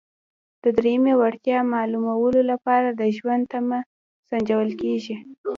د 0.63 0.65
دریمې 0.77 1.13
وړتیا 1.21 1.59
معلومولو 1.73 2.41
لپاره 2.51 2.89
د 2.91 3.01
ژوند 3.17 3.43
تمه 3.53 3.79
سنجول 4.29 4.69
کیږي. 4.81 5.15